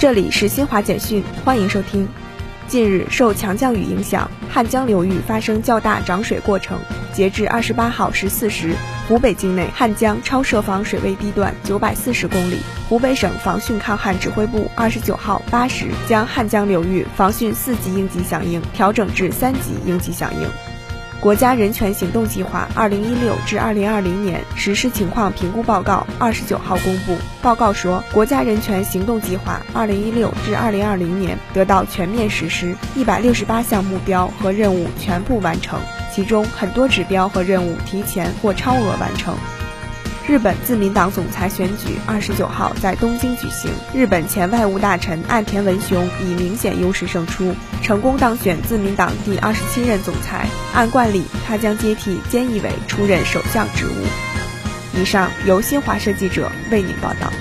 [0.00, 2.08] 这里是新华简讯，欢迎收听。
[2.66, 6.78] 近日，受强降雨影响，汉江流域发生较大涨水过程。
[7.12, 8.74] 截至二十八号十四时，
[9.06, 12.56] 湖北境内汉江超设防水位地段九百四十公里。
[12.88, 20.69] 湖北省防汛抗旱指挥部二十九号八时将汉江流域防汛四级应急响应调整至三级应急响应。
[21.20, 27.14] 国家人权行动计划（二零一六至二零二零年）实施情况评估报告二十九号公布。
[27.42, 35.78] 报告说，国家人权行动计划（二零一六至二零二零年）得到全面实施，一百六十八项目标和任务全部完成，
[36.10, 39.36] 其中很多指标和任务提前或超额完成。
[40.30, 50.46] 日本自民党总裁选举二十九号在东京举行，日本前外务大臣岸田文雄以明显优势胜出，成功当选自民党第二十七任总裁。
[50.72, 55.00] 按惯例，他将接替菅义伟出任首相职务。
[55.00, 57.32] 以上由新华社记者为您报道。